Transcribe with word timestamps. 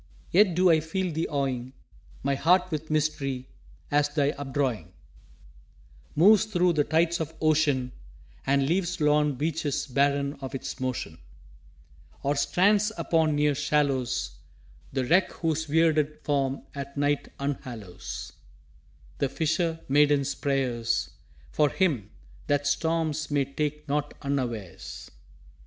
Yet 0.31 0.55
do 0.55 0.71
I 0.71 0.79
feel 0.79 1.13
thee 1.13 1.27
awing 1.29 1.73
My 2.23 2.33
heart 2.33 2.71
with 2.71 2.89
mystery, 2.89 3.47
as 3.91 4.09
thy 4.09 4.31
updrawing 4.31 4.87
Moves 6.15 6.45
thro' 6.45 6.71
the 6.71 6.83
tides 6.83 7.19
of 7.21 7.35
Ocean 7.39 7.91
And 8.43 8.65
leaves 8.67 8.99
lorn 8.99 9.35
beaches 9.35 9.85
barren 9.85 10.39
of 10.41 10.55
its 10.55 10.79
motion; 10.79 11.19
Or 12.23 12.35
strands 12.35 12.91
upon 12.97 13.35
near 13.35 13.53
shallows 13.53 14.37
The 14.91 15.05
wreck 15.05 15.31
whose 15.33 15.67
weirded 15.67 16.17
form 16.23 16.63
at 16.73 16.97
night 16.97 17.27
unhallows 17.37 18.31
The 19.19 19.29
fisher 19.29 19.81
maiden's 19.87 20.33
prayers 20.33 21.11
"For 21.51 21.69
him! 21.69 22.09
that 22.47 22.65
storms 22.65 23.29
may 23.29 23.45
take 23.45 23.87
not 23.87 24.15
unawares!" 24.23 25.11